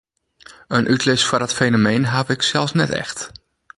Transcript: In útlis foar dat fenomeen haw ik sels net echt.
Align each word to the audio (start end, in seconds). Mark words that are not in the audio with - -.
In 0.75 0.87
útlis 0.93 1.25
foar 1.27 1.39
dat 1.43 1.57
fenomeen 1.59 2.03
haw 2.13 2.27
ik 2.35 2.41
sels 2.43 2.73
net 2.79 2.89
echt. 3.03 3.19